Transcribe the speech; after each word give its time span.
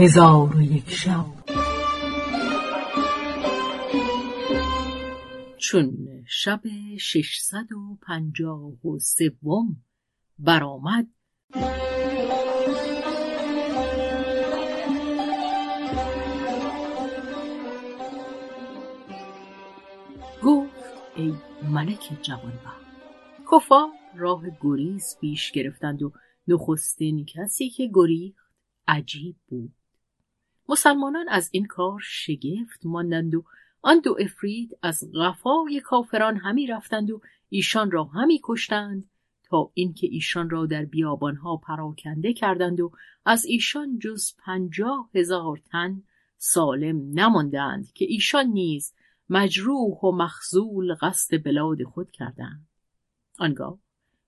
هزار 0.00 0.56
و 0.56 0.62
یک 0.62 0.90
شب. 0.90 1.26
چون 5.56 5.96
شب 6.26 6.60
ششصد 7.00 7.72
و 7.72 7.98
پنجاه 8.06 8.86
و 8.86 8.98
سوم 8.98 9.76
برآمد 10.38 11.06
گفت 20.42 20.72
ای 21.16 21.34
ملک 21.70 22.18
جوانبخت 22.22 22.86
کفار 23.52 23.88
راه 24.16 24.42
گریز 24.62 25.16
پیش 25.20 25.52
گرفتند 25.52 26.02
و 26.02 26.12
نخستین 26.48 27.24
کسی 27.24 27.70
که 27.70 27.90
گریخت 27.94 28.48
عجیب 28.88 29.36
بود. 29.48 29.77
مسلمانان 30.68 31.28
از 31.28 31.48
این 31.52 31.66
کار 31.66 32.00
شگفت 32.02 32.80
ماندند 32.84 33.34
و 33.34 33.44
آن 33.82 34.00
دو 34.00 34.16
افرید 34.20 34.78
از 34.82 35.10
غفای 35.14 35.80
کافران 35.80 36.36
همی 36.36 36.66
رفتند 36.66 37.10
و 37.10 37.20
ایشان 37.48 37.90
را 37.90 38.04
همی 38.04 38.40
کشتند 38.44 39.10
تا 39.44 39.70
اینکه 39.74 40.06
ایشان 40.10 40.50
را 40.50 40.66
در 40.66 40.84
بیابانها 40.84 41.56
پراکنده 41.56 42.32
کردند 42.32 42.80
و 42.80 42.92
از 43.24 43.44
ایشان 43.44 43.98
جز 43.98 44.34
پنجاه 44.44 45.10
هزار 45.14 45.60
تن 45.70 46.02
سالم 46.36 47.10
نماندند 47.14 47.92
که 47.92 48.04
ایشان 48.08 48.46
نیز 48.46 48.94
مجروح 49.28 50.00
و 50.00 50.12
مخزول 50.12 50.94
قصد 51.00 51.44
بلاد 51.44 51.82
خود 51.82 52.10
کردند. 52.10 52.68
آنگاه 53.38 53.78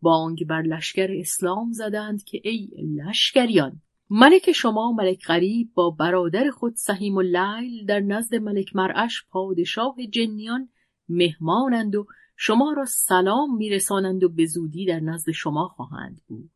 بانگ 0.00 0.46
بر 0.46 0.62
لشکر 0.62 1.08
اسلام 1.10 1.72
زدند 1.72 2.24
که 2.24 2.40
ای 2.44 2.70
لشکریان 3.06 3.82
ملک 4.14 4.52
شما 4.52 4.92
ملک 4.92 5.26
غریب 5.26 5.74
با 5.74 5.90
برادر 5.90 6.50
خود 6.50 6.76
سهیم 6.76 7.16
اللیل 7.16 7.86
در 7.86 8.00
نزد 8.00 8.34
ملک 8.34 8.76
مرعش 8.76 9.26
پادشاه 9.30 9.96
جنیان 10.10 10.68
مهمانند 11.08 11.94
و 11.94 12.06
شما 12.36 12.72
را 12.72 12.84
سلام 12.84 13.56
میرسانند 13.56 14.24
و 14.24 14.28
به 14.28 14.46
زودی 14.46 14.86
در 14.86 15.00
نزد 15.00 15.30
شما 15.30 15.68
خواهند 15.68 16.22
بود. 16.26 16.50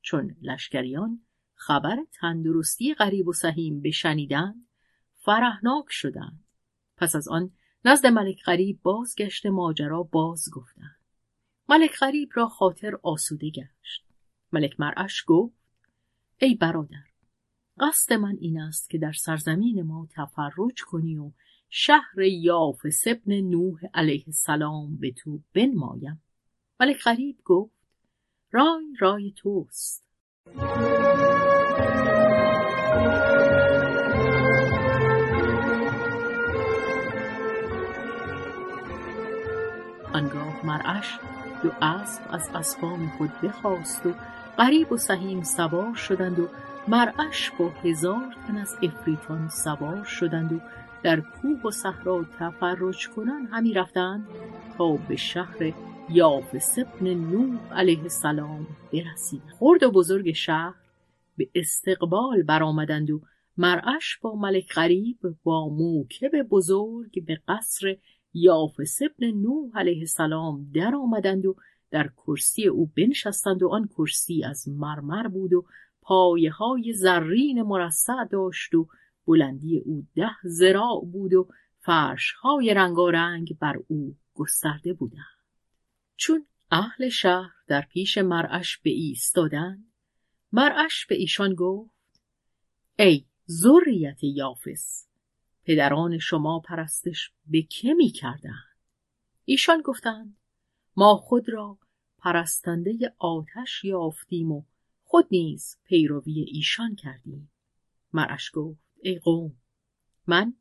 چون 0.00 0.36
لشکریان 0.42 1.20
خبر 1.54 1.96
تندرستی 2.20 2.94
غریب 2.94 3.28
و 3.28 3.32
سهیم 3.32 3.80
بشنیدند 3.80 4.66
فرهناک 5.14 5.86
شدند. 5.88 6.44
پس 6.96 7.16
از 7.16 7.28
آن 7.28 7.50
نزد 7.84 8.06
ملک 8.06 8.42
غریب 8.44 8.82
بازگشت 8.82 9.46
ماجرا 9.46 10.02
باز 10.02 10.50
گفتند. 10.52 11.00
ملک 11.68 11.98
غریب 12.00 12.28
را 12.34 12.48
خاطر 12.48 12.98
آسوده 13.02 13.50
گشت. 13.50 14.04
ملک 14.52 14.80
مرعش 14.80 15.24
گفت 15.26 15.57
ای 16.40 16.54
برادر 16.54 17.04
قصد 17.80 18.12
من 18.12 18.36
این 18.40 18.60
است 18.60 18.90
که 18.90 18.98
در 18.98 19.12
سرزمین 19.12 19.82
ما 19.82 20.08
تفرج 20.10 20.82
کنی 20.82 21.16
و 21.16 21.32
شهر 21.68 22.18
یاف 22.22 22.88
سبن 22.88 23.40
نوح 23.40 23.80
علیه 23.94 24.24
السلام 24.26 24.96
به 24.96 25.12
تو 25.12 25.40
بنمایم. 25.54 26.22
ملک 26.80 27.02
غریب 27.02 27.40
گفت 27.44 27.74
رای 28.50 28.94
رای 29.00 29.32
توست. 29.36 30.04
آنگاه 40.12 40.66
مرعش 40.66 41.18
دو 41.62 41.70
اسب 41.82 42.22
از 42.30 42.48
اسبان 42.54 43.08
خود 43.08 43.30
بخواست 43.42 44.06
و 44.06 44.14
غریب 44.58 44.92
و 44.92 44.96
سهیم 44.96 45.42
سوار 45.42 45.94
شدند 45.94 46.38
و 46.38 46.48
مرعش 46.88 47.50
با 47.58 47.68
هزار 47.68 48.36
تن 48.46 48.56
از 48.56 48.76
افریتان 48.82 49.48
سوار 49.48 50.04
شدند 50.04 50.52
و 50.52 50.60
در 51.02 51.20
کوه 51.20 51.62
و 51.64 51.70
صحرا 51.70 52.24
تفرج 52.38 53.08
کنان 53.08 53.46
همی 53.46 53.72
رفتند 53.72 54.26
تا 54.78 54.96
به 54.96 55.16
شهر 55.16 55.72
یاف 56.10 56.58
سبن 56.58 57.14
نوح 57.14 57.72
علیه 57.72 58.02
السلام 58.02 58.66
برسید 58.92 59.42
خرد 59.58 59.82
و 59.82 59.90
بزرگ 59.90 60.32
شهر 60.32 60.74
به 61.36 61.48
استقبال 61.54 62.42
برآمدند 62.42 63.10
و 63.10 63.20
مرعش 63.56 64.18
با 64.22 64.34
ملک 64.34 64.72
غریب 64.74 65.18
با 65.44 65.68
موکب 65.68 66.42
بزرگ 66.42 67.24
به 67.26 67.40
قصر 67.48 67.96
یاف 68.34 68.84
سبن 68.84 69.26
نوح 69.26 69.70
علیه 69.74 70.00
السلام 70.00 70.70
در 70.74 70.94
آمدند 70.94 71.46
و 71.46 71.56
در 71.90 72.08
کرسی 72.08 72.66
او 72.66 72.86
بنشستند 72.86 73.62
و 73.62 73.68
آن 73.68 73.88
کرسی 73.88 74.44
از 74.44 74.68
مرمر 74.68 75.28
بود 75.28 75.52
و 75.52 75.64
پایه 76.02 76.50
های 76.50 76.92
زرین 76.92 77.62
مرصع 77.62 78.24
داشت 78.24 78.74
و 78.74 78.88
بلندی 79.26 79.78
او 79.78 80.06
ده 80.14 80.36
زراع 80.44 81.04
بود 81.12 81.34
و 81.34 81.48
فرش 81.78 82.32
های 82.32 82.74
رنگارنگ 82.74 83.58
بر 83.58 83.76
او 83.88 84.16
گسترده 84.34 84.92
بودند. 84.92 85.38
چون 86.16 86.46
اهل 86.70 87.08
شهر 87.08 87.50
در 87.66 87.80
پیش 87.80 88.18
مرعش 88.18 88.78
به 88.78 88.90
ایستادند 88.90 89.92
مرعش 90.52 91.06
به 91.06 91.14
ایشان 91.14 91.54
گفت 91.54 92.20
ای 92.98 93.24
ذریت 93.50 94.24
یافس 94.24 95.08
پدران 95.64 96.18
شما 96.18 96.60
پرستش 96.60 97.32
به 97.46 97.62
که 97.62 97.94
می 97.94 98.10
کردند؟ 98.10 98.68
ایشان 99.44 99.80
گفتند 99.80 100.36
ما 100.98 101.16
خود 101.16 101.48
را 101.48 101.78
پرستنده 102.18 103.14
آتش 103.18 103.84
یافتیم 103.84 104.52
و 104.52 104.62
خود 105.04 105.26
نیز 105.30 105.76
پیروی 105.84 106.40
ایشان 106.40 106.94
کردیم. 106.94 107.50
مرش 108.12 108.50
گفت 108.54 108.80
ای 109.02 109.18
قوم 109.18 109.56
من 110.26 110.54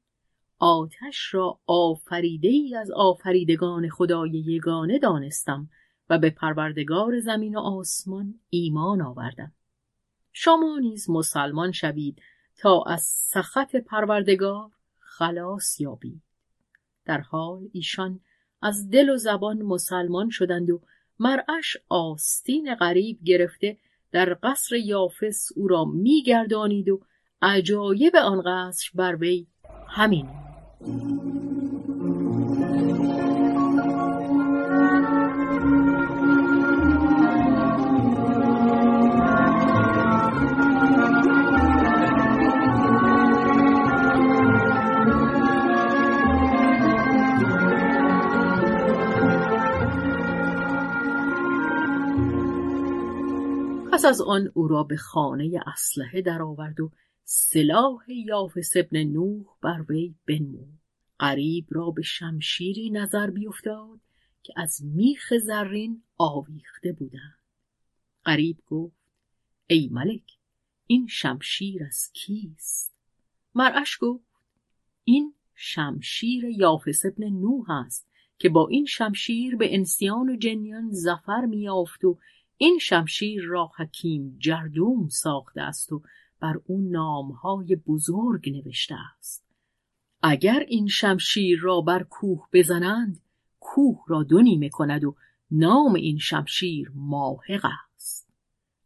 آتش 0.58 1.34
را 1.34 1.60
آفریده 1.66 2.48
ای 2.48 2.76
از 2.76 2.92
آفریدگان 2.92 3.90
خدای 3.90 4.30
یگانه 4.30 5.00
دانستم 5.00 5.70
و 6.10 6.18
به 6.18 6.30
پروردگار 6.30 7.20
زمین 7.20 7.56
و 7.56 7.60
آسمان 7.60 8.40
ایمان 8.50 9.02
آوردم. 9.02 9.52
شما 10.34 10.80
نیز 10.82 11.10
مسلمان 11.10 11.72
شوید 11.72 12.22
تا 12.58 12.84
از 12.84 13.04
سخط 13.04 13.76
پروردگار 13.76 14.72
خلاص 15.00 15.82
یابید. 15.82 16.22
در 17.06 17.22
حال 17.22 17.70
ایشان 17.74 18.20
از 18.62 18.90
دل 18.90 19.10
و 19.10 19.18
زبان 19.18 19.62
مسلمان 19.62 20.30
شدند 20.30 20.70
و 20.70 20.82
مرعش 21.20 21.78
آستین 21.90 22.76
غریب 22.76 23.24
گرفته 23.24 23.78
در 24.12 24.38
قصر 24.44 24.76
یافس 24.76 25.50
او 25.56 25.68
را 25.68 25.86
میگردانید 25.86 26.90
و 26.90 27.02
عجایب 27.42 28.16
آن 28.16 28.42
قصر 28.46 28.90
بر 28.96 29.16
وی 29.16 29.48
همین. 29.88 30.28
از 54.08 54.22
آن 54.22 54.52
او 54.54 54.68
را 54.68 54.84
به 54.84 54.98
خانه 54.98 55.60
اسلحه 55.66 56.22
درآورد 56.22 56.80
و 56.80 56.92
سلاح 57.24 58.12
یافس 58.12 58.72
ابن 58.76 59.04
نوح 59.04 59.46
بر 59.62 59.86
وی 59.90 60.16
بنمود. 60.28 60.80
غریب 61.20 61.66
را 61.70 61.92
به 61.92 62.02
شمشیری 62.02 62.90
نظر 62.90 63.30
بیفتاد 63.30 64.00
که 64.44 64.54
از 64.56 64.86
میخ 64.86 65.34
زرین 65.38 66.04
آویخته 66.18 66.92
بودند. 66.92 67.40
غریب 68.26 68.58
گفت 68.66 68.98
ای 69.68 69.90
ملک 69.92 70.38
این 70.88 71.08
شمشیر 71.08 71.84
از 71.84 72.12
کیست؟ 72.14 72.96
مرعش 73.56 73.98
گفت 74.02 74.26
این 75.04 75.34
شمشیر 75.56 76.46
یافس 76.46 77.06
ابن 77.06 77.30
نوح 77.30 77.72
است 77.72 78.08
که 78.40 78.50
با 78.50 78.68
این 78.68 78.86
شمشیر 78.86 79.56
به 79.56 79.76
انسیان 79.76 80.30
و 80.30 80.36
جنیان 80.36 80.90
زفر 80.92 81.46
میافت 81.46 82.06
و 82.06 82.18
این 82.58 82.80
شمشیر 82.80 83.44
را 83.44 83.72
حکیم 83.78 84.38
جردوم 84.40 85.10
ساخته 85.10 85.62
است 85.62 85.92
و 85.92 86.02
بر 86.40 86.60
او 86.66 86.82
نامهای 86.82 87.76
بزرگ 87.76 88.50
نوشته 88.50 88.96
است. 89.18 89.46
اگر 90.24 90.60
این 90.68 90.88
شمشیر 90.88 91.60
را 91.60 91.82
بر 91.82 92.04
کوه 92.04 92.48
بزنند 92.54 93.22
کوه 93.60 94.04
را 94.08 94.24
دو 94.24 94.42
نیمه 94.42 94.70
و 94.80 95.14
نام 95.52 95.94
این 95.94 96.18
شمشیر 96.18 96.92
ماهق 96.96 97.66
است. 97.66 98.30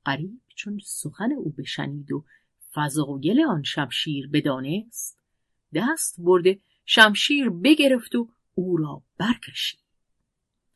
قریب 0.06 0.42
چون 0.56 0.80
سخن 0.84 1.32
او 1.32 1.50
بشنید 1.50 2.12
و 2.12 2.26
فضایل 2.74 3.42
آن 3.42 3.64
شمشیر 3.64 4.28
بدانست 4.28 5.20
دست 5.74 6.16
برده 6.20 6.60
شمشیر 6.86 7.50
بگرفت 7.50 8.16
و 8.16 8.30
او 8.56 8.78
را 8.78 9.02
برکشید. 9.18 9.80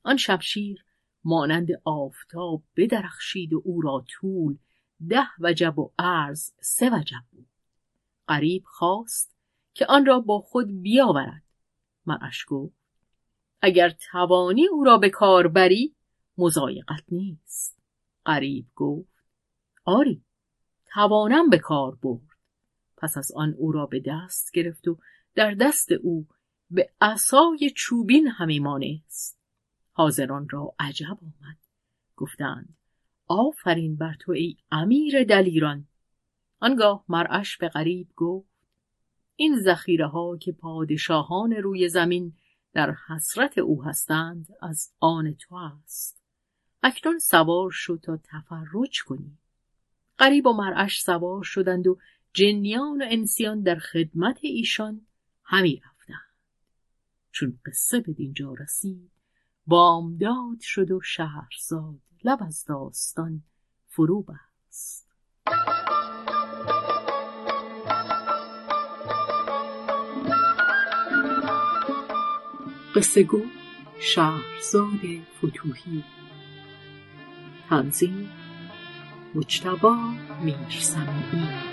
آن 0.04 0.18
شمشیر 0.18 0.85
مانند 1.26 1.68
آفتاب 1.84 2.64
بدرخشید 2.76 3.54
و 3.54 3.62
او 3.66 3.82
را 3.82 4.06
طول 4.08 4.58
ده 5.10 5.28
وجب 5.40 5.80
و 5.80 5.92
عرض 6.00 6.52
سه 6.60 6.90
وجب 6.90 7.24
بود. 7.32 7.48
قریب 8.28 8.64
خواست 8.66 9.36
که 9.74 9.86
آن 9.86 10.06
را 10.06 10.20
با 10.20 10.40
خود 10.40 10.82
بیاورد. 10.82 11.44
مرعش 12.06 12.46
گفت 12.48 12.76
اگر 13.62 13.90
توانی 13.90 14.68
او 14.68 14.84
را 14.84 14.98
به 14.98 15.10
کار 15.10 15.48
بری 15.48 15.96
مزایقت 16.38 17.04
نیست. 17.12 17.80
قریب 18.26 18.68
گفت 18.76 19.26
آری 19.86 20.24
توانم 20.86 21.50
به 21.50 21.58
کار 21.58 21.96
برد. 21.96 22.38
پس 22.98 23.18
از 23.18 23.32
آن 23.36 23.54
او 23.58 23.72
را 23.72 23.86
به 23.86 24.04
دست 24.06 24.52
گرفت 24.52 24.88
و 24.88 24.98
در 25.36 25.54
دست 25.54 25.92
او 25.92 26.28
به 26.70 26.90
عصای 27.02 27.72
چوبین 27.76 28.28
همی 28.28 28.60
مانست. 28.60 29.45
حاضران 29.98 30.50
را 30.50 30.76
عجب 30.80 31.18
آمد. 31.22 31.58
گفتند 32.16 32.78
آفرین 33.28 33.96
بر 33.96 34.14
تو 34.20 34.32
ای 34.32 34.58
امیر 34.72 35.24
دلیران 35.24 35.88
آنگاه 36.60 37.06
مرعش 37.10 37.58
به 37.58 37.70
غریب 37.70 38.08
گفت 38.16 38.50
این 39.36 39.62
ذخیره 39.62 40.08
ها 40.08 40.38
که 40.38 40.52
پادشاهان 40.52 41.52
روی 41.52 41.90
زمین 41.90 42.34
در 42.74 42.96
حسرت 43.08 43.58
او 43.58 43.84
هستند 43.84 44.48
از 44.62 44.94
آن 45.00 45.34
تو 45.34 45.56
است. 45.56 46.22
اکنون 46.84 47.20
سوار 47.20 47.72
شو 47.72 47.98
تا 47.98 48.20
تفرج 48.24 49.04
کنی. 49.04 49.38
غریب 50.20 50.48
و 50.48 50.54
مرعش 50.54 51.02
سوار 51.02 51.44
شدند 51.44 51.88
و 51.88 51.98
جنیان 52.34 53.02
و 53.02 53.06
انسیان 53.10 53.62
در 53.62 53.76
خدمت 53.76 54.40
ایشان 54.42 55.02
همی 55.44 55.82
رفتند. 55.86 56.36
چون 57.32 57.60
قصه 57.66 58.00
به 58.00 58.14
دینجا 58.14 58.54
رسید 58.54 59.16
بامداد 59.68 60.60
شد 60.62 60.92
و 60.92 61.02
شهرزاد 61.02 62.00
لب 62.24 62.40
از 62.42 62.66
داستان 62.66 63.44
فرو 63.88 64.22
بست. 64.22 65.08
قصه 72.96 73.24
گو 73.24 73.42
شهرزاد 74.00 75.00
فتوهی 75.38 76.04
تنظیم 77.70 78.30
مجتبا 79.36 79.96
میرسمی 80.44 81.65